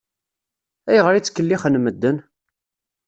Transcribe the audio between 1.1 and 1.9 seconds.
i ttkellixen